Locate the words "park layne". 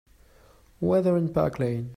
1.31-1.89